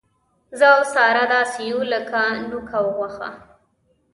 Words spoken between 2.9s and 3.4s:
غوښه.